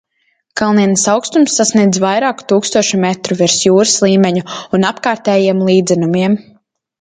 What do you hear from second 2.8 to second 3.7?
metru virs